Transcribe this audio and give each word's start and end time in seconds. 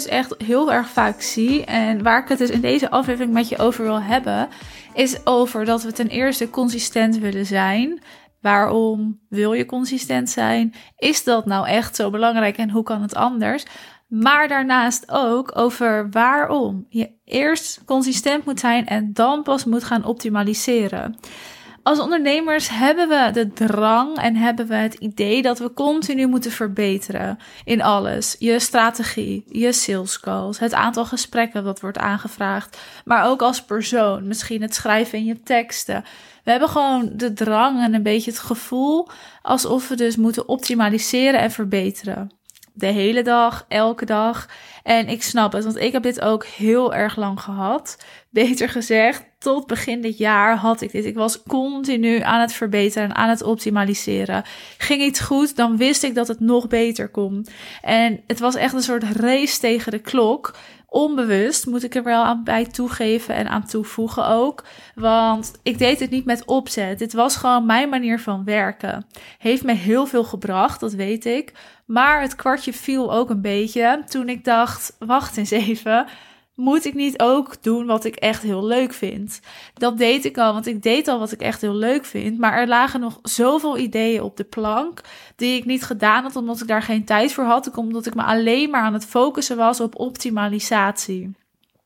Dus 0.00 0.08
echt 0.08 0.34
heel 0.38 0.72
erg 0.72 0.88
vaak 0.88 1.20
zie 1.20 1.64
en 1.64 2.02
waar 2.02 2.22
ik 2.22 2.28
het 2.28 2.38
dus 2.38 2.50
in 2.50 2.60
deze 2.60 2.90
aflevering 2.90 3.32
met 3.32 3.48
je 3.48 3.58
over 3.58 3.84
wil 3.84 4.02
hebben, 4.02 4.48
is 4.94 5.26
over 5.26 5.64
dat 5.64 5.82
we 5.82 5.92
ten 5.92 6.08
eerste 6.08 6.50
consistent 6.50 7.18
willen 7.18 7.46
zijn. 7.46 8.02
Waarom 8.40 9.20
wil 9.28 9.52
je 9.52 9.66
consistent 9.66 10.30
zijn? 10.30 10.74
Is 10.96 11.24
dat 11.24 11.46
nou 11.46 11.66
echt 11.66 11.96
zo 11.96 12.10
belangrijk 12.10 12.56
en 12.56 12.70
hoe 12.70 12.82
kan 12.82 13.02
het 13.02 13.14
anders? 13.14 13.64
Maar 14.08 14.48
daarnaast 14.48 15.10
ook 15.10 15.58
over 15.58 16.10
waarom 16.10 16.86
je 16.88 17.10
eerst 17.24 17.84
consistent 17.84 18.44
moet 18.44 18.60
zijn 18.60 18.86
en 18.86 19.12
dan 19.12 19.42
pas 19.42 19.64
moet 19.64 19.84
gaan 19.84 20.04
optimaliseren. 20.04 21.16
Als 21.82 21.98
ondernemers 21.98 22.68
hebben 22.68 23.08
we 23.08 23.30
de 23.32 23.52
drang 23.52 24.16
en 24.16 24.36
hebben 24.36 24.66
we 24.66 24.74
het 24.74 24.94
idee 24.94 25.42
dat 25.42 25.58
we 25.58 25.72
continu 25.72 26.26
moeten 26.26 26.50
verbeteren 26.50 27.38
in 27.64 27.82
alles. 27.82 28.36
Je 28.38 28.58
strategie, 28.58 29.44
je 29.48 29.72
sales 29.72 30.20
calls, 30.20 30.58
het 30.58 30.74
aantal 30.74 31.04
gesprekken 31.04 31.64
dat 31.64 31.80
wordt 31.80 31.98
aangevraagd, 31.98 32.80
maar 33.04 33.26
ook 33.26 33.42
als 33.42 33.64
persoon, 33.64 34.26
misschien 34.26 34.62
het 34.62 34.74
schrijven 34.74 35.18
in 35.18 35.24
je 35.24 35.42
teksten. 35.42 36.04
We 36.44 36.50
hebben 36.50 36.68
gewoon 36.68 37.10
de 37.12 37.32
drang 37.32 37.82
en 37.82 37.94
een 37.94 38.02
beetje 38.02 38.30
het 38.30 38.40
gevoel 38.40 39.08
alsof 39.42 39.88
we 39.88 39.96
dus 39.96 40.16
moeten 40.16 40.48
optimaliseren 40.48 41.40
en 41.40 41.50
verbeteren. 41.50 42.39
De 42.80 42.86
hele 42.86 43.22
dag, 43.22 43.64
elke 43.68 44.04
dag. 44.04 44.48
En 44.82 45.08
ik 45.08 45.22
snap 45.22 45.52
het, 45.52 45.64
want 45.64 45.76
ik 45.76 45.92
heb 45.92 46.02
dit 46.02 46.20
ook 46.20 46.44
heel 46.44 46.94
erg 46.94 47.16
lang 47.16 47.40
gehad. 47.40 48.04
Beter 48.30 48.68
gezegd, 48.68 49.24
tot 49.38 49.66
begin 49.66 50.00
dit 50.00 50.18
jaar 50.18 50.56
had 50.56 50.80
ik 50.80 50.92
dit. 50.92 51.04
Ik 51.04 51.14
was 51.14 51.42
continu 51.42 52.20
aan 52.20 52.40
het 52.40 52.52
verbeteren 52.52 53.08
en 53.08 53.14
aan 53.14 53.28
het 53.28 53.42
optimaliseren. 53.42 54.44
Ging 54.78 55.02
iets 55.02 55.20
goed, 55.20 55.56
dan 55.56 55.76
wist 55.76 56.02
ik 56.02 56.14
dat 56.14 56.28
het 56.28 56.40
nog 56.40 56.68
beter 56.68 57.08
kon. 57.08 57.46
En 57.82 58.20
het 58.26 58.38
was 58.38 58.54
echt 58.54 58.74
een 58.74 58.82
soort 58.82 59.02
race 59.02 59.60
tegen 59.60 59.92
de 59.92 59.98
klok. 59.98 60.54
Onbewust 60.90 61.66
moet 61.66 61.82
ik 61.82 61.94
er 61.94 62.02
wel 62.02 62.22
aan 62.22 62.44
bij 62.44 62.64
toegeven 62.64 63.34
en 63.34 63.48
aan 63.48 63.66
toevoegen 63.66 64.26
ook. 64.26 64.64
Want 64.94 65.52
ik 65.62 65.78
deed 65.78 66.00
het 66.00 66.10
niet 66.10 66.24
met 66.24 66.44
opzet. 66.44 66.98
Dit 66.98 67.12
was 67.12 67.36
gewoon 67.36 67.66
mijn 67.66 67.88
manier 67.88 68.20
van 68.20 68.44
werken. 68.44 69.06
Heeft 69.38 69.64
me 69.64 69.72
heel 69.72 70.06
veel 70.06 70.24
gebracht, 70.24 70.80
dat 70.80 70.92
weet 70.92 71.24
ik. 71.24 71.52
Maar 71.86 72.20
het 72.20 72.36
kwartje 72.36 72.72
viel 72.72 73.12
ook 73.12 73.30
een 73.30 73.40
beetje 73.40 74.02
toen 74.08 74.28
ik 74.28 74.44
dacht: 74.44 74.96
wacht 74.98 75.36
eens 75.36 75.50
even 75.50 76.06
moet 76.60 76.84
ik 76.84 76.94
niet 76.94 77.20
ook 77.20 77.62
doen 77.62 77.86
wat 77.86 78.04
ik 78.04 78.14
echt 78.14 78.42
heel 78.42 78.64
leuk 78.64 78.92
vind? 78.92 79.40
Dat 79.74 79.98
deed 79.98 80.24
ik 80.24 80.38
al, 80.38 80.52
want 80.52 80.66
ik 80.66 80.82
deed 80.82 81.08
al 81.08 81.18
wat 81.18 81.32
ik 81.32 81.40
echt 81.40 81.60
heel 81.60 81.74
leuk 81.74 82.04
vind. 82.04 82.38
Maar 82.38 82.52
er 82.52 82.68
lagen 82.68 83.00
nog 83.00 83.18
zoveel 83.22 83.78
ideeën 83.78 84.22
op 84.22 84.36
de 84.36 84.44
plank 84.44 85.00
die 85.36 85.56
ik 85.56 85.64
niet 85.64 85.82
gedaan 85.82 86.22
had, 86.22 86.36
omdat 86.36 86.60
ik 86.60 86.66
daar 86.66 86.82
geen 86.82 87.04
tijd 87.04 87.32
voor 87.32 87.44
had. 87.44 87.76
Omdat 87.76 88.06
ik 88.06 88.14
me 88.14 88.22
alleen 88.22 88.70
maar 88.70 88.82
aan 88.82 88.92
het 88.92 89.06
focussen 89.06 89.56
was 89.56 89.80
op 89.80 89.98
optimalisatie. 89.98 91.30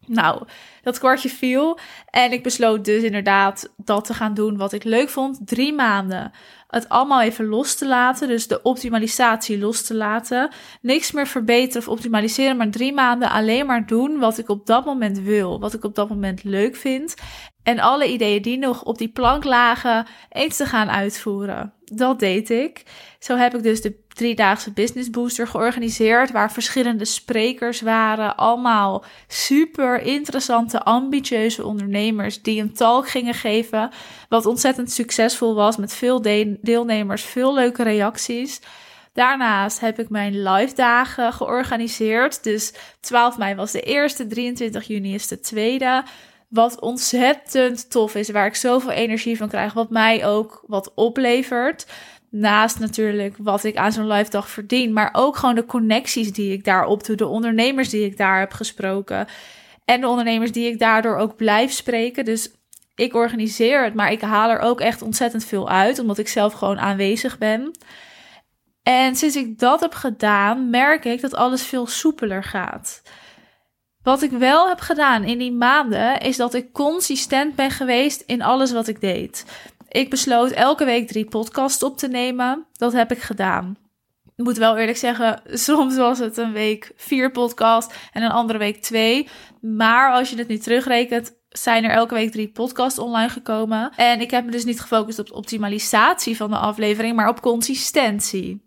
Nou, 0.07 0.43
dat 0.83 0.99
kwartje 0.99 1.29
viel 1.29 1.79
en 2.11 2.33
ik 2.33 2.43
besloot 2.43 2.85
dus 2.85 3.03
inderdaad 3.03 3.73
dat 3.77 4.05
te 4.05 4.15
gaan 4.15 4.35
doen 4.35 4.57
wat 4.57 4.73
ik 4.73 4.85
leuk 4.85 5.09
vond. 5.09 5.41
Drie 5.45 5.73
maanden 5.73 6.33
het 6.75 6.89
allemaal 6.89 7.23
even 7.23 7.47
los 7.47 7.75
te 7.75 7.87
laten, 7.87 8.29
dus 8.29 8.47
de 8.49 8.63
optimalisatie 8.63 9.59
los 9.59 9.83
te 9.83 9.95
laten. 9.95 10.51
Niks 10.81 11.13
meer 11.13 11.27
verbeteren 11.27 11.83
of 11.83 11.89
optimaliseren, 11.89 12.57
maar 12.57 12.71
drie 12.71 12.93
maanden 12.93 13.31
alleen 13.31 13.67
maar 13.67 13.87
doen 13.87 14.19
wat 14.19 14.39
ik 14.39 14.49
op 14.49 14.67
dat 14.67 14.85
moment 14.85 15.19
wil, 15.19 15.61
wat 15.61 15.75
ik 15.75 15.85
op 15.85 15.95
dat 15.95 16.09
moment 16.09 16.45
leuk 16.45 16.77
vind. 16.77 17.15
En 17.63 17.81
alle 17.81 18.13
ideeën 18.13 18.43
die 18.43 18.59
nog 18.59 18.83
op 18.83 18.99
die 18.99 19.09
plank 19.09 19.45
lagen, 19.45 20.07
eens 20.29 20.57
te 20.57 20.67
gaan 20.67 20.91
uitvoeren. 20.91 21.73
Dat 21.85 22.19
deed 22.19 22.51
ik. 22.51 22.83
Zo 23.19 23.37
heb 23.37 23.55
ik 23.55 23.63
dus 23.63 23.81
de 23.81 24.04
driedaagse 24.15 24.71
Business 24.71 25.11
Booster 25.11 25.47
georganiseerd, 25.47 26.31
waar 26.31 26.53
verschillende 26.53 27.05
sprekers 27.05 27.81
waren. 27.81 28.37
Allemaal 28.37 29.05
super 29.29 30.01
interessante, 30.01 30.83
ambitieuze 30.83 31.65
ondernemers 31.65 32.43
die 32.43 32.61
een 32.61 32.73
talk 32.73 33.09
gingen 33.09 33.35
geven. 33.35 33.91
Wat 34.29 34.47
ontzettend 34.47 34.91
succesvol 34.91 35.55
was 35.55 35.77
met 35.77 35.95
veel 35.95 36.23
deelnemers, 36.61 37.23
veel 37.23 37.55
leuke 37.55 37.83
reacties. 37.83 38.61
Daarnaast 39.13 39.81
heb 39.81 39.99
ik 39.99 40.09
mijn 40.09 40.43
live 40.43 40.75
dagen 40.75 41.33
georganiseerd. 41.33 42.43
Dus 42.43 42.73
12 43.01 43.39
mei 43.39 43.55
was 43.55 43.73
de 43.73 43.81
eerste, 43.81 44.27
23 44.27 44.87
juni 44.87 45.15
is 45.15 45.29
de 45.29 45.41
tweede. 45.41 46.03
Wat 46.49 46.81
ontzettend 46.81 47.91
tof 47.91 48.15
is, 48.15 48.31
waar 48.31 48.47
ik 48.47 48.55
zoveel 48.55 48.91
energie 48.91 49.37
van 49.37 49.49
krijg, 49.49 49.73
wat 49.73 49.91
mij 49.91 50.27
ook 50.27 50.65
wat 50.67 50.93
oplevert. 50.95 51.87
Naast 52.37 52.79
natuurlijk 52.79 53.35
wat 53.39 53.65
ik 53.65 53.77
aan 53.77 53.93
zo'n 53.93 54.07
live 54.07 54.31
dag 54.31 54.51
verdien, 54.51 54.93
maar 54.93 55.09
ook 55.13 55.37
gewoon 55.37 55.55
de 55.55 55.65
connecties 55.65 56.33
die 56.33 56.53
ik 56.53 56.65
daarop 56.65 57.05
doe, 57.05 57.17
de 57.17 57.27
ondernemers 57.27 57.89
die 57.89 58.05
ik 58.05 58.17
daar 58.17 58.39
heb 58.39 58.53
gesproken 58.53 59.27
en 59.85 60.01
de 60.01 60.09
ondernemers 60.09 60.53
die 60.53 60.67
ik 60.67 60.79
daardoor 60.79 61.17
ook 61.17 61.37
blijf 61.37 61.73
spreken. 61.73 62.25
Dus 62.25 62.51
ik 62.95 63.15
organiseer 63.15 63.85
het, 63.85 63.95
maar 63.95 64.13
ik 64.13 64.21
haal 64.21 64.51
er 64.51 64.59
ook 64.59 64.81
echt 64.81 65.03
ontzettend 65.03 65.45
veel 65.45 65.69
uit, 65.69 65.99
omdat 65.99 66.19
ik 66.19 66.29
zelf 66.29 66.53
gewoon 66.53 66.79
aanwezig 66.79 67.39
ben. 67.39 67.71
En 68.83 69.17
sinds 69.17 69.37
ik 69.37 69.59
dat 69.59 69.81
heb 69.81 69.95
gedaan, 69.95 70.71
merk 70.71 71.05
ik 71.05 71.21
dat 71.21 71.35
alles 71.35 71.63
veel 71.63 71.87
soepeler 71.87 72.45
gaat. 72.45 73.03
Wat 74.03 74.23
ik 74.23 74.31
wel 74.31 74.69
heb 74.69 74.81
gedaan 74.81 75.25
in 75.25 75.39
die 75.39 75.53
maanden, 75.53 76.21
is 76.21 76.37
dat 76.37 76.55
ik 76.55 76.73
consistent 76.73 77.55
ben 77.55 77.71
geweest 77.71 78.23
in 78.27 78.43
alles 78.43 78.73
wat 78.73 78.89
ik 78.89 79.01
deed. 79.01 79.45
Ik 79.95 80.11
besloot 80.11 80.51
elke 80.51 80.85
week 80.85 81.09
drie 81.09 81.25
podcasts 81.25 81.83
op 81.83 81.99
te 81.99 82.09
nemen. 82.09 82.67
Dat 82.73 82.93
heb 82.93 83.13
ik 83.13 83.19
gedaan. 83.19 83.77
Ik 84.37 84.45
moet 84.45 84.57
wel 84.57 84.77
eerlijk 84.77 84.99
zeggen, 84.99 85.41
soms 85.69 85.97
was 85.97 86.19
het 86.19 86.37
een 86.37 86.53
week 86.53 86.93
vier 86.97 87.31
podcasts 87.31 87.95
en 88.13 88.23
een 88.23 88.31
andere 88.31 88.59
week 88.59 88.83
twee. 88.83 89.29
Maar 89.61 90.13
als 90.13 90.31
je 90.31 90.37
het 90.37 90.49
nu 90.49 90.59
terugrekent, 90.59 91.35
zijn 91.49 91.85
er 91.85 91.91
elke 91.91 92.15
week 92.15 92.31
drie 92.31 92.49
podcasts 92.49 92.99
online 92.99 93.29
gekomen. 93.29 93.93
En 93.97 94.21
ik 94.21 94.31
heb 94.31 94.45
me 94.45 94.51
dus 94.51 94.65
niet 94.65 94.81
gefocust 94.81 95.19
op 95.19 95.27
de 95.27 95.35
optimalisatie 95.35 96.37
van 96.37 96.51
de 96.51 96.59
aflevering, 96.59 97.17
maar 97.17 97.29
op 97.29 97.41
consistentie. 97.41 98.63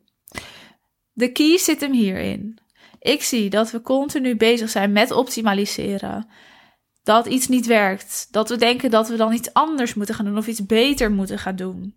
De 1.14 1.32
key 1.32 1.58
zit 1.58 1.82
hem 1.82 1.94
hierin. 1.94 2.60
Ik 3.00 3.24
zie 3.24 3.50
dat 3.50 3.72
we 3.72 3.82
continu 3.82 4.36
bezig 4.36 4.70
zijn 4.70 4.92
met 4.92 5.12
optimaliseren. 5.12 6.28
Dat 7.08 7.26
iets 7.26 7.48
niet 7.48 7.66
werkt. 7.66 8.28
Dat 8.32 8.50
we 8.50 8.56
denken 8.56 8.90
dat 8.90 9.08
we 9.08 9.16
dan 9.16 9.34
iets 9.34 9.54
anders 9.54 9.94
moeten 9.94 10.16
gaan 10.16 10.26
doen 10.26 10.38
of 10.38 10.48
iets 10.48 10.66
beter 10.66 11.12
moeten 11.12 11.40
gaan 11.40 11.56
doen. 11.56 11.96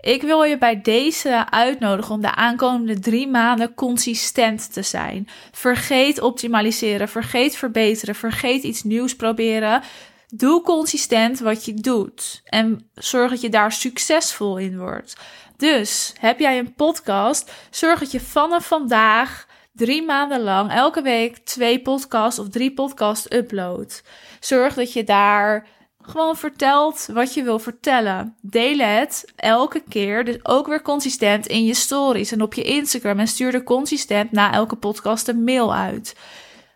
Ik 0.00 0.22
wil 0.22 0.42
je 0.42 0.58
bij 0.58 0.80
deze 0.80 1.50
uitnodigen 1.50 2.14
om 2.14 2.20
de 2.20 2.34
aankomende 2.34 2.98
drie 2.98 3.28
maanden 3.28 3.74
consistent 3.74 4.72
te 4.72 4.82
zijn. 4.82 5.28
Vergeet 5.52 6.20
optimaliseren, 6.20 7.08
vergeet 7.08 7.56
verbeteren, 7.56 8.14
vergeet 8.14 8.62
iets 8.62 8.82
nieuws 8.82 9.16
proberen. 9.16 9.82
Doe 10.28 10.62
consistent 10.62 11.40
wat 11.40 11.64
je 11.64 11.74
doet 11.74 12.42
en 12.44 12.90
zorg 12.94 13.30
dat 13.30 13.40
je 13.40 13.48
daar 13.48 13.72
succesvol 13.72 14.58
in 14.58 14.78
wordt. 14.78 15.16
Dus 15.56 16.12
heb 16.20 16.38
jij 16.38 16.58
een 16.58 16.74
podcast? 16.74 17.52
Zorg 17.70 18.00
dat 18.00 18.10
je 18.12 18.20
vanaf 18.20 18.66
vandaag 18.66 19.46
drie 19.72 20.02
maanden 20.02 20.40
lang 20.40 20.72
elke 20.72 21.02
week 21.02 21.38
twee 21.38 21.82
podcasts 21.82 22.38
of 22.38 22.48
drie 22.48 22.72
podcasts 22.72 23.32
upload. 23.32 24.02
Zorg 24.40 24.74
dat 24.74 24.92
je 24.92 25.04
daar 25.04 25.68
gewoon 26.02 26.36
vertelt 26.36 27.08
wat 27.12 27.34
je 27.34 27.42
wil 27.42 27.58
vertellen. 27.58 28.36
Deel 28.40 28.78
het 28.78 29.32
elke 29.36 29.82
keer, 29.88 30.24
dus 30.24 30.38
ook 30.42 30.66
weer 30.66 30.82
consistent 30.82 31.46
in 31.46 31.64
je 31.64 31.74
stories 31.74 32.32
en 32.32 32.42
op 32.42 32.54
je 32.54 32.62
Instagram. 32.62 33.18
En 33.18 33.28
stuur 33.28 33.54
er 33.54 33.64
consistent 33.64 34.32
na 34.32 34.52
elke 34.52 34.76
podcast 34.76 35.28
een 35.28 35.44
mail 35.44 35.74
uit. 35.74 36.16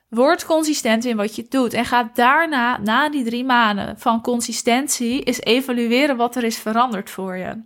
Word 0.09 0.45
consistent 0.45 1.05
in 1.05 1.17
wat 1.17 1.37
je 1.37 1.47
doet 1.49 1.73
en 1.73 1.85
ga 1.85 2.11
daarna, 2.15 2.79
na 2.79 3.09
die 3.09 3.25
drie 3.25 3.45
maanden 3.45 3.99
van 3.99 4.23
consistentie, 4.23 5.23
eens 5.23 5.41
evalueren 5.41 6.17
wat 6.17 6.37
er 6.37 6.45
is 6.45 6.59
veranderd 6.59 7.11
voor 7.11 7.37
je. 7.37 7.65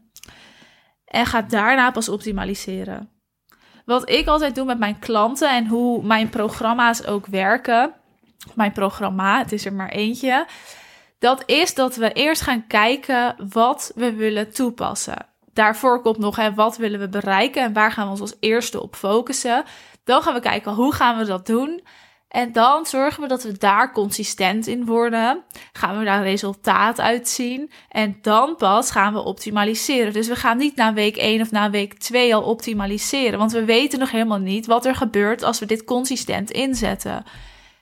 En 1.04 1.26
ga 1.26 1.42
daarna 1.42 1.90
pas 1.90 2.08
optimaliseren. 2.08 3.19
Wat 3.84 4.10
ik 4.10 4.26
altijd 4.26 4.54
doe 4.54 4.64
met 4.64 4.78
mijn 4.78 4.98
klanten 4.98 5.50
en 5.50 5.66
hoe 5.66 6.02
mijn 6.02 6.28
programma's 6.28 7.06
ook 7.06 7.26
werken. 7.26 7.92
Mijn 8.54 8.72
programma, 8.72 9.38
het 9.38 9.52
is 9.52 9.64
er 9.64 9.72
maar 9.72 9.88
eentje. 9.88 10.46
Dat 11.18 11.42
is 11.46 11.74
dat 11.74 11.96
we 11.96 12.12
eerst 12.12 12.42
gaan 12.42 12.66
kijken 12.66 13.36
wat 13.52 13.92
we 13.94 14.12
willen 14.12 14.52
toepassen. 14.52 15.26
Daarvoor 15.52 16.02
komt 16.02 16.18
nog 16.18 16.36
hè, 16.36 16.54
wat 16.54 16.76
willen 16.76 17.00
we 17.00 17.08
bereiken 17.08 17.62
en 17.62 17.72
waar 17.72 17.92
gaan 17.92 18.04
we 18.04 18.10
ons 18.10 18.20
als 18.20 18.36
eerste 18.40 18.82
op 18.82 18.96
focussen. 18.96 19.64
Dan 20.04 20.22
gaan 20.22 20.34
we 20.34 20.40
kijken 20.40 20.72
hoe 20.72 20.94
gaan 20.94 21.18
we 21.18 21.24
dat 21.24 21.46
doen. 21.46 21.82
En 22.30 22.52
dan 22.52 22.86
zorgen 22.86 23.22
we 23.22 23.28
dat 23.28 23.42
we 23.42 23.58
daar 23.58 23.92
consistent 23.92 24.66
in 24.66 24.84
worden. 24.84 25.42
Gaan 25.72 25.98
we 25.98 26.04
daar 26.04 26.22
resultaat 26.22 27.00
uitzien. 27.00 27.70
En 27.88 28.18
dan 28.22 28.56
pas 28.56 28.90
gaan 28.90 29.12
we 29.12 29.18
optimaliseren. 29.24 30.12
Dus 30.12 30.28
we 30.28 30.36
gaan 30.36 30.56
niet 30.56 30.76
na 30.76 30.92
week 30.92 31.16
1 31.16 31.40
of 31.40 31.50
na 31.50 31.70
week 31.70 31.94
2 31.94 32.34
al 32.34 32.42
optimaliseren. 32.42 33.38
Want 33.38 33.52
we 33.52 33.64
weten 33.64 33.98
nog 33.98 34.10
helemaal 34.10 34.38
niet 34.38 34.66
wat 34.66 34.84
er 34.84 34.94
gebeurt 34.94 35.42
als 35.42 35.58
we 35.58 35.66
dit 35.66 35.84
consistent 35.84 36.50
inzetten. 36.50 37.24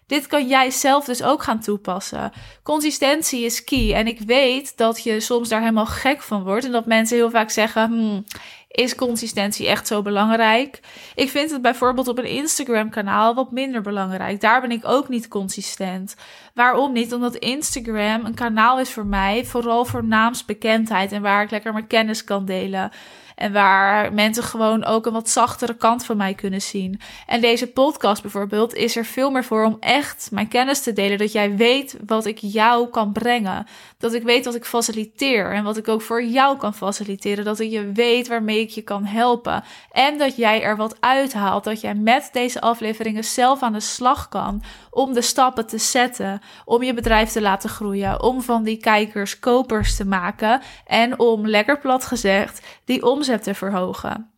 Dit 0.08 0.26
kan 0.26 0.48
jij 0.48 0.70
zelf 0.70 1.04
dus 1.04 1.22
ook 1.22 1.42
gaan 1.42 1.60
toepassen. 1.60 2.32
Consistentie 2.62 3.44
is 3.44 3.64
key. 3.64 3.94
En 3.94 4.06
ik 4.06 4.20
weet 4.20 4.76
dat 4.76 5.02
je 5.02 5.20
soms 5.20 5.48
daar 5.48 5.60
helemaal 5.60 5.86
gek 5.86 6.22
van 6.22 6.42
wordt. 6.42 6.64
En 6.64 6.72
dat 6.72 6.86
mensen 6.86 7.16
heel 7.16 7.30
vaak 7.30 7.50
zeggen: 7.50 7.88
hmm, 7.88 8.24
is 8.68 8.94
consistentie 8.94 9.68
echt 9.68 9.86
zo 9.86 10.02
belangrijk? 10.02 10.80
Ik 11.14 11.28
vind 11.30 11.50
het 11.50 11.62
bijvoorbeeld 11.62 12.08
op 12.08 12.18
een 12.18 12.28
Instagram-kanaal 12.28 13.34
wat 13.34 13.50
minder 13.50 13.82
belangrijk. 13.82 14.40
Daar 14.40 14.60
ben 14.60 14.70
ik 14.70 14.84
ook 14.84 15.08
niet 15.08 15.28
consistent. 15.28 16.16
Waarom 16.54 16.92
niet? 16.92 17.12
Omdat 17.12 17.36
Instagram 17.36 18.24
een 18.24 18.34
kanaal 18.34 18.80
is 18.80 18.90
voor 18.90 19.06
mij, 19.06 19.44
vooral 19.44 19.84
voor 19.84 20.04
naamsbekendheid 20.04 21.12
en 21.12 21.22
waar 21.22 21.42
ik 21.42 21.50
lekker 21.50 21.72
mijn 21.72 21.86
kennis 21.86 22.24
kan 22.24 22.44
delen. 22.44 22.90
En 23.38 23.52
waar 23.52 24.12
mensen 24.12 24.42
gewoon 24.42 24.84
ook 24.84 25.06
een 25.06 25.12
wat 25.12 25.28
zachtere 25.28 25.74
kant 25.74 26.04
van 26.04 26.16
mij 26.16 26.34
kunnen 26.34 26.62
zien. 26.62 27.00
En 27.26 27.40
deze 27.40 27.66
podcast 27.66 28.22
bijvoorbeeld 28.22 28.74
is 28.74 28.96
er 28.96 29.04
veel 29.04 29.30
meer 29.30 29.44
voor 29.44 29.64
om 29.64 29.76
echt 29.80 30.28
mijn 30.32 30.48
kennis 30.48 30.80
te 30.80 30.92
delen. 30.92 31.18
Dat 31.18 31.32
jij 31.32 31.56
weet 31.56 31.96
wat 32.06 32.26
ik 32.26 32.38
jou 32.38 32.88
kan 32.88 33.12
brengen. 33.12 33.66
Dat 33.98 34.14
ik 34.14 34.22
weet 34.22 34.44
wat 34.44 34.54
ik 34.54 34.64
faciliteer. 34.64 35.52
En 35.52 35.64
wat 35.64 35.76
ik 35.76 35.88
ook 35.88 36.02
voor 36.02 36.24
jou 36.24 36.56
kan 36.56 36.74
faciliteren. 36.74 37.44
Dat 37.44 37.58
je 37.58 37.92
weet 37.92 38.28
waarmee 38.28 38.60
ik 38.60 38.70
je 38.70 38.82
kan 38.82 39.04
helpen. 39.04 39.64
En 39.90 40.18
dat 40.18 40.36
jij 40.36 40.62
er 40.62 40.76
wat 40.76 40.96
uithaalt. 41.00 41.64
Dat 41.64 41.80
jij 41.80 41.94
met 41.94 42.28
deze 42.32 42.60
afleveringen 42.60 43.24
zelf 43.24 43.62
aan 43.62 43.72
de 43.72 43.80
slag 43.80 44.28
kan. 44.28 44.62
Om 44.90 45.12
de 45.12 45.22
stappen 45.22 45.66
te 45.66 45.78
zetten. 45.78 46.40
Om 46.64 46.82
je 46.82 46.94
bedrijf 46.94 47.30
te 47.30 47.40
laten 47.40 47.70
groeien. 47.70 48.22
Om 48.22 48.42
van 48.42 48.62
die 48.62 48.76
kijkers 48.76 49.38
kopers 49.38 49.96
te 49.96 50.04
maken. 50.04 50.60
En 50.86 51.18
om, 51.18 51.46
lekker 51.46 51.78
plat 51.78 52.04
gezegd, 52.04 52.66
die 52.84 53.06
omzet 53.06 53.26
te 53.36 53.54
verhogen. 53.54 54.30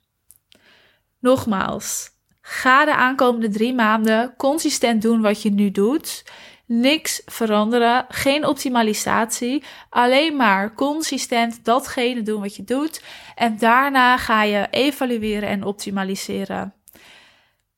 Nogmaals, 1.20 2.10
ga 2.40 2.84
de 2.84 2.94
aankomende 2.94 3.48
drie 3.48 3.74
maanden 3.74 4.34
consistent 4.36 5.02
doen 5.02 5.20
wat 5.20 5.42
je 5.42 5.50
nu 5.50 5.70
doet. 5.70 6.24
Niks 6.66 7.22
veranderen, 7.26 8.06
geen 8.08 8.46
optimalisatie, 8.46 9.64
alleen 9.88 10.36
maar 10.36 10.74
consistent 10.74 11.64
datgene 11.64 12.22
doen 12.22 12.40
wat 12.40 12.56
je 12.56 12.64
doet. 12.64 13.04
En 13.34 13.58
daarna 13.58 14.16
ga 14.16 14.42
je 14.42 14.66
evalueren 14.70 15.48
en 15.48 15.64
optimaliseren. 15.64 16.74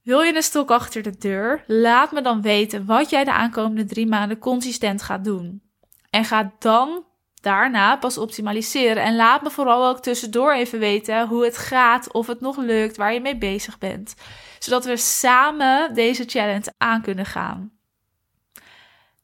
Wil 0.02 0.20
je 0.20 0.34
een 0.36 0.42
stok 0.42 0.70
achter 0.70 1.02
de 1.02 1.18
deur? 1.18 1.64
Laat 1.66 2.12
me 2.12 2.22
dan 2.22 2.42
weten 2.42 2.86
wat 2.86 3.10
jij 3.10 3.24
de 3.24 3.32
aankomende 3.32 3.84
drie 3.84 4.06
maanden 4.06 4.38
consistent 4.38 5.02
gaat 5.02 5.24
doen. 5.24 5.62
En 6.10 6.24
ga 6.24 6.52
dan 6.58 7.04
daarna 7.42 7.96
pas 7.96 8.18
optimaliseren. 8.18 9.02
En 9.02 9.16
laat 9.16 9.42
me 9.42 9.50
vooral 9.50 9.88
ook 9.88 10.02
tussendoor 10.02 10.52
even 10.52 10.78
weten 10.78 11.26
hoe 11.28 11.44
het 11.44 11.58
gaat, 11.58 12.12
of 12.12 12.26
het 12.26 12.40
nog 12.40 12.56
lukt, 12.56 12.96
waar 12.96 13.12
je 13.12 13.20
mee 13.20 13.38
bezig 13.38 13.78
bent. 13.78 14.14
Zodat 14.58 14.84
we 14.84 14.96
samen 14.96 15.94
deze 15.94 16.24
challenge 16.26 16.72
aan 16.78 17.02
kunnen 17.02 17.26
gaan. 17.26 17.72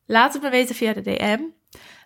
Laat 0.06 0.32
het 0.32 0.42
me 0.42 0.50
weten 0.50 0.74
via 0.74 0.92
de 0.92 1.02
DM. 1.02 1.40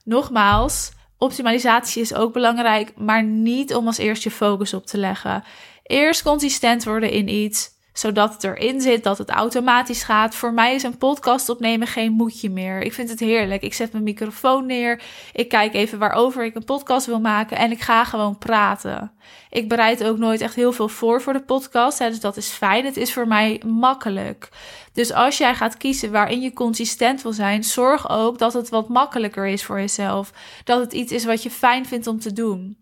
Nogmaals, 0.05 0.91
optimalisatie 1.19 2.03
is 2.03 2.15
ook 2.15 2.33
belangrijk, 2.33 2.97
maar 2.97 3.23
niet 3.23 3.75
om 3.75 3.87
als 3.87 3.99
eerst 3.99 4.23
je 4.23 4.31
focus 4.31 4.75
op 4.75 4.87
te 4.87 4.99
leggen. 4.99 5.45
Eerst 5.83 6.23
consistent 6.23 6.85
worden 6.85 7.11
in 7.11 7.29
iets 7.29 7.71
zodat 7.93 8.33
het 8.33 8.45
erin 8.45 8.81
zit, 8.81 9.05
dat 9.05 9.19
het 9.19 9.31
automatisch 9.31 10.03
gaat. 10.03 10.35
Voor 10.35 10.53
mij 10.53 10.75
is 10.75 10.83
een 10.83 10.99
podcast 10.99 11.49
opnemen 11.49 11.87
geen 11.87 12.13
moedje 12.13 12.51
meer. 12.51 12.81
Ik 12.81 12.93
vind 12.93 13.11
het 13.11 13.21
heerlijk. 13.21 13.63
Ik 13.63 13.75
zet 13.75 13.93
mijn 13.93 14.05
microfoon 14.05 14.67
neer. 14.67 15.03
Ik 15.33 15.49
kijk 15.49 15.75
even 15.75 15.99
waarover 15.99 16.45
ik 16.45 16.55
een 16.55 16.65
podcast 16.65 17.07
wil 17.07 17.21
maken 17.21 17.57
en 17.57 17.71
ik 17.71 17.81
ga 17.81 18.05
gewoon 18.05 18.39
praten. 18.39 19.13
Ik 19.51 19.69
bereid 19.69 20.05
ook 20.05 20.19
nooit 20.19 20.41
echt 20.41 20.55
heel 20.55 20.73
veel 20.73 20.89
voor 20.89 21.23
voor 21.23 21.33
de 21.33 21.43
podcast. 21.43 21.99
Hè, 21.99 22.09
dus 22.09 22.21
dat 22.21 22.37
is 22.37 22.49
fijn. 22.49 22.85
Het 22.85 22.97
is 22.97 23.13
voor 23.13 23.29
mij 23.29 23.63
makkelijk. 23.67 24.49
Dus 24.93 25.13
als 25.13 25.39
jij 25.39 25.55
gaat 25.55 25.77
kiezen 25.77 26.13
waarin 26.13 26.41
je 26.41 26.53
consistent 26.53 27.23
wil 27.23 27.33
zijn, 27.33 27.65
zorg 27.65 28.11
ook 28.11 28.39
dat 28.39 28.53
het 28.53 28.69
wat 28.69 28.89
makkelijker 28.89 29.47
is 29.47 29.65
voor 29.65 29.79
jezelf. 29.79 30.33
Dat 30.65 30.81
het 30.81 30.93
iets 30.93 31.13
is 31.13 31.25
wat 31.25 31.43
je 31.43 31.51
fijn 31.51 31.87
vindt 31.87 32.07
om 32.07 32.21
te 32.21 32.33
doen. 32.33 32.77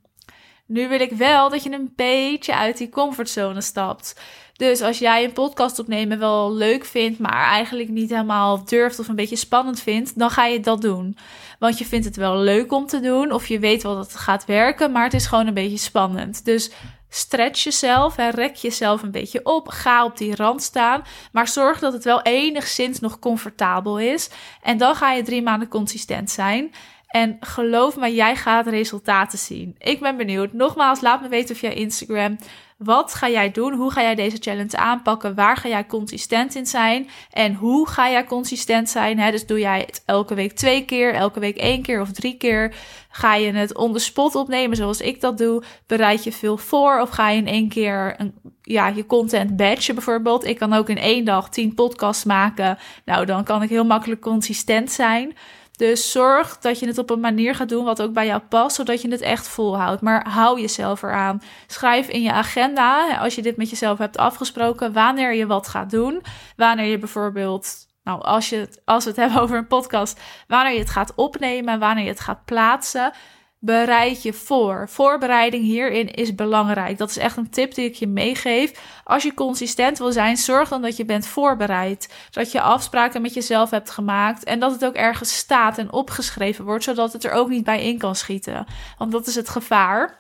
Nu 0.66 0.88
wil 0.88 1.00
ik 1.00 1.12
wel 1.12 1.48
dat 1.48 1.62
je 1.62 1.72
een 1.72 1.92
beetje 1.96 2.56
uit 2.56 2.76
die 2.76 2.88
comfortzone 2.88 3.60
stapt. 3.60 4.20
Dus 4.60 4.80
als 4.80 4.98
jij 4.98 5.24
een 5.24 5.32
podcast 5.32 5.78
opnemen 5.78 6.18
wel 6.18 6.54
leuk 6.54 6.84
vindt, 6.84 7.18
maar 7.18 7.50
eigenlijk 7.50 7.88
niet 7.88 8.10
helemaal 8.10 8.64
durft 8.64 8.98
of 8.98 9.08
een 9.08 9.14
beetje 9.14 9.36
spannend 9.36 9.80
vindt, 9.80 10.18
dan 10.18 10.30
ga 10.30 10.46
je 10.46 10.60
dat 10.60 10.80
doen. 10.80 11.16
Want 11.58 11.78
je 11.78 11.84
vindt 11.84 12.04
het 12.04 12.16
wel 12.16 12.36
leuk 12.36 12.72
om 12.72 12.86
te 12.86 13.00
doen, 13.00 13.32
of 13.32 13.46
je 13.46 13.58
weet 13.58 13.82
wel 13.82 13.94
dat 13.94 14.06
het 14.06 14.16
gaat 14.16 14.44
werken, 14.44 14.92
maar 14.92 15.04
het 15.04 15.14
is 15.14 15.26
gewoon 15.26 15.46
een 15.46 15.54
beetje 15.54 15.76
spannend. 15.76 16.44
Dus 16.44 16.70
stretch 17.08 17.62
jezelf 17.62 18.18
en 18.18 18.30
rek 18.30 18.54
jezelf 18.54 19.02
een 19.02 19.10
beetje 19.10 19.44
op. 19.44 19.68
Ga 19.68 20.04
op 20.04 20.16
die 20.16 20.36
rand 20.36 20.62
staan, 20.62 21.02
maar 21.32 21.48
zorg 21.48 21.78
dat 21.78 21.92
het 21.92 22.04
wel 22.04 22.22
enigszins 22.22 23.00
nog 23.00 23.18
comfortabel 23.18 23.98
is. 23.98 24.30
En 24.62 24.78
dan 24.78 24.94
ga 24.94 25.12
je 25.12 25.22
drie 25.22 25.42
maanden 25.42 25.68
consistent 25.68 26.30
zijn. 26.30 26.72
En 27.10 27.36
geloof 27.40 27.96
me, 27.96 28.14
jij 28.14 28.36
gaat 28.36 28.66
resultaten 28.66 29.38
zien. 29.38 29.74
Ik 29.78 30.00
ben 30.00 30.16
benieuwd. 30.16 30.52
Nogmaals, 30.52 31.00
laat 31.00 31.20
me 31.22 31.28
weten 31.28 31.56
via 31.56 31.70
Instagram. 31.70 32.38
Wat 32.76 33.14
ga 33.14 33.28
jij 33.28 33.50
doen? 33.50 33.72
Hoe 33.72 33.90
ga 33.90 34.02
jij 34.02 34.14
deze 34.14 34.36
challenge 34.40 34.76
aanpakken? 34.76 35.34
Waar 35.34 35.56
ga 35.56 35.68
jij 35.68 35.86
consistent 35.86 36.54
in 36.54 36.66
zijn? 36.66 37.08
En 37.30 37.54
hoe 37.54 37.88
ga 37.88 38.10
jij 38.10 38.24
consistent 38.24 38.88
zijn? 38.88 39.30
Dus 39.30 39.46
doe 39.46 39.58
jij 39.58 39.80
het 39.86 40.02
elke 40.06 40.34
week 40.34 40.52
twee 40.52 40.84
keer, 40.84 41.14
elke 41.14 41.40
week 41.40 41.56
één 41.56 41.82
keer 41.82 42.00
of 42.00 42.12
drie 42.12 42.36
keer? 42.36 42.74
Ga 43.08 43.34
je 43.34 43.52
het 43.52 43.76
on 43.76 43.92
the 43.92 43.98
spot 43.98 44.34
opnemen 44.34 44.76
zoals 44.76 45.00
ik 45.00 45.20
dat 45.20 45.38
doe? 45.38 45.62
Bereid 45.86 46.24
je 46.24 46.32
veel 46.32 46.56
voor? 46.56 47.00
Of 47.00 47.10
ga 47.10 47.28
je 47.28 47.36
in 47.38 47.46
één 47.46 47.68
keer 47.68 48.14
een, 48.18 48.34
ja, 48.62 48.88
je 48.88 49.06
content 49.06 49.56
batchen 49.56 49.94
bijvoorbeeld? 49.94 50.44
Ik 50.44 50.58
kan 50.58 50.72
ook 50.72 50.88
in 50.88 50.98
één 50.98 51.24
dag 51.24 51.48
tien 51.48 51.74
podcasts 51.74 52.24
maken. 52.24 52.78
Nou, 53.04 53.24
dan 53.24 53.44
kan 53.44 53.62
ik 53.62 53.68
heel 53.68 53.84
makkelijk 53.84 54.20
consistent 54.20 54.90
zijn. 54.90 55.36
Dus 55.80 56.12
zorg 56.12 56.58
dat 56.58 56.78
je 56.78 56.86
het 56.86 56.98
op 56.98 57.10
een 57.10 57.20
manier 57.20 57.54
gaat 57.54 57.68
doen 57.68 57.84
wat 57.84 58.02
ook 58.02 58.12
bij 58.12 58.26
jou 58.26 58.40
past, 58.40 58.76
zodat 58.76 59.02
je 59.02 59.10
het 59.10 59.20
echt 59.20 59.48
volhoudt. 59.48 60.00
Maar 60.00 60.28
hou 60.28 60.60
jezelf 60.60 61.02
eraan. 61.02 61.42
Schrijf 61.66 62.08
in 62.08 62.22
je 62.22 62.32
agenda, 62.32 63.18
als 63.18 63.34
je 63.34 63.42
dit 63.42 63.56
met 63.56 63.70
jezelf 63.70 63.98
hebt 63.98 64.16
afgesproken, 64.16 64.92
wanneer 64.92 65.34
je 65.34 65.46
wat 65.46 65.68
gaat 65.68 65.90
doen. 65.90 66.22
Wanneer 66.56 66.86
je 66.86 66.98
bijvoorbeeld, 66.98 67.76
nou, 68.04 68.22
als, 68.22 68.48
je 68.48 68.68
als 68.84 69.04
we 69.04 69.10
het 69.10 69.18
hebben 69.22 69.40
over 69.40 69.56
een 69.56 69.66
podcast, 69.66 70.20
wanneer 70.46 70.72
je 70.72 70.78
het 70.78 70.90
gaat 70.90 71.14
opnemen, 71.14 71.78
wanneer 71.78 72.04
je 72.04 72.10
het 72.10 72.20
gaat 72.20 72.44
plaatsen 72.44 73.12
bereid 73.60 74.22
je 74.22 74.32
voor. 74.32 74.88
Voorbereiding 74.88 75.64
hierin 75.64 76.10
is 76.10 76.34
belangrijk. 76.34 76.98
Dat 76.98 77.10
is 77.10 77.16
echt 77.16 77.36
een 77.36 77.50
tip 77.50 77.74
die 77.74 77.84
ik 77.84 77.94
je 77.94 78.06
meegeef. 78.06 78.72
Als 79.04 79.22
je 79.22 79.34
consistent 79.34 79.98
wil 79.98 80.12
zijn, 80.12 80.36
zorg 80.36 80.68
dan 80.68 80.82
dat 80.82 80.96
je 80.96 81.04
bent 81.04 81.26
voorbereid. 81.26 82.14
Dat 82.30 82.52
je 82.52 82.60
afspraken 82.60 83.22
met 83.22 83.34
jezelf 83.34 83.70
hebt 83.70 83.90
gemaakt 83.90 84.44
en 84.44 84.60
dat 84.60 84.72
het 84.72 84.84
ook 84.84 84.94
ergens 84.94 85.36
staat 85.36 85.78
en 85.78 85.92
opgeschreven 85.92 86.64
wordt, 86.64 86.84
zodat 86.84 87.12
het 87.12 87.24
er 87.24 87.32
ook 87.32 87.48
niet 87.48 87.64
bij 87.64 87.84
in 87.84 87.98
kan 87.98 88.14
schieten. 88.14 88.66
Want 88.98 89.12
dat 89.12 89.26
is 89.26 89.34
het 89.34 89.48
gevaar. 89.48 90.18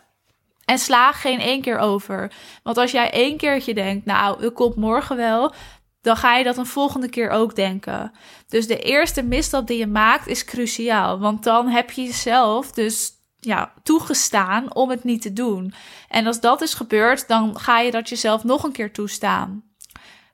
En 0.64 0.78
slaag 0.78 1.20
geen 1.20 1.40
één 1.40 1.60
keer 1.62 1.78
over. 1.78 2.32
Want 2.62 2.76
als 2.76 2.90
jij 2.90 3.10
één 3.10 3.36
keertje 3.36 3.74
denkt, 3.74 4.06
nou, 4.06 4.44
het 4.44 4.52
komt 4.52 4.76
morgen 4.76 5.16
wel, 5.16 5.52
dan 6.00 6.16
ga 6.16 6.36
je 6.36 6.44
dat 6.44 6.56
een 6.56 6.66
volgende 6.66 7.08
keer 7.08 7.30
ook 7.30 7.56
denken. 7.56 8.12
Dus 8.48 8.66
de 8.66 8.78
eerste 8.78 9.22
misstap 9.22 9.66
die 9.66 9.78
je 9.78 9.86
maakt 9.86 10.26
is 10.26 10.44
cruciaal. 10.44 11.18
Want 11.18 11.44
dan 11.44 11.68
heb 11.68 11.90
je 11.90 12.02
jezelf 12.02 12.72
dus 12.72 13.18
ja, 13.40 13.72
toegestaan 13.82 14.74
om 14.74 14.90
het 14.90 15.04
niet 15.04 15.22
te 15.22 15.32
doen. 15.32 15.74
En 16.08 16.26
als 16.26 16.40
dat 16.40 16.60
is 16.60 16.74
gebeurd, 16.74 17.28
dan 17.28 17.58
ga 17.58 17.80
je 17.80 17.90
dat 17.90 18.08
jezelf 18.08 18.44
nog 18.44 18.64
een 18.64 18.72
keer 18.72 18.92
toestaan. 18.92 19.62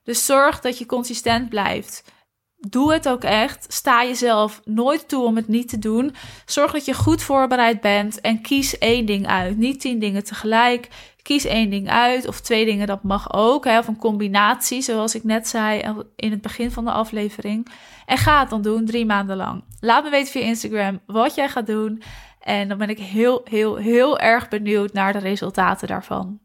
Dus 0.03 0.25
zorg 0.25 0.59
dat 0.59 0.77
je 0.77 0.85
consistent 0.85 1.49
blijft. 1.49 2.03
Doe 2.59 2.93
het 2.93 3.09
ook 3.09 3.23
echt. 3.23 3.65
Sta 3.73 4.03
jezelf 4.03 4.61
nooit 4.63 5.07
toe 5.07 5.23
om 5.25 5.35
het 5.35 5.47
niet 5.47 5.69
te 5.69 5.79
doen. 5.79 6.15
Zorg 6.45 6.71
dat 6.71 6.85
je 6.85 6.93
goed 6.93 7.21
voorbereid 7.21 7.81
bent 7.81 8.21
en 8.21 8.41
kies 8.41 8.77
één 8.77 9.05
ding 9.05 9.27
uit. 9.27 9.57
Niet 9.57 9.79
tien 9.79 9.99
dingen 9.99 10.23
tegelijk. 10.23 10.87
Kies 11.21 11.45
één 11.45 11.69
ding 11.69 11.89
uit 11.89 12.27
of 12.27 12.41
twee 12.41 12.65
dingen, 12.65 12.87
dat 12.87 13.03
mag 13.03 13.33
ook. 13.33 13.65
Hè, 13.65 13.77
of 13.79 13.87
een 13.87 13.97
combinatie, 13.97 14.81
zoals 14.81 15.15
ik 15.15 15.23
net 15.23 15.47
zei 15.47 16.03
in 16.15 16.31
het 16.31 16.41
begin 16.41 16.71
van 16.71 16.85
de 16.85 16.91
aflevering. 16.91 17.67
En 18.05 18.17
ga 18.17 18.39
het 18.39 18.49
dan 18.49 18.61
doen 18.61 18.85
drie 18.85 19.05
maanden 19.05 19.37
lang. 19.37 19.63
Laat 19.79 20.03
me 20.03 20.09
weten 20.09 20.31
via 20.31 20.41
Instagram 20.41 20.99
wat 21.05 21.35
jij 21.35 21.49
gaat 21.49 21.67
doen. 21.67 22.01
En 22.47 22.67
dan 22.67 22.77
ben 22.77 22.89
ik 22.89 22.99
heel, 22.99 23.41
heel, 23.43 23.75
heel 23.75 24.19
erg 24.19 24.47
benieuwd 24.47 24.93
naar 24.93 25.13
de 25.13 25.19
resultaten 25.19 25.87
daarvan. 25.87 26.39